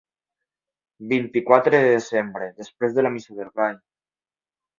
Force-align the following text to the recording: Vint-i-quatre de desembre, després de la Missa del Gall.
Vint-i-quatre 1.11 1.71
de 1.75 1.81
desembre, 1.97 2.49
després 2.63 2.97
de 2.97 3.05
la 3.05 3.13
Missa 3.19 3.39
del 3.43 3.53
Gall. 3.63 3.79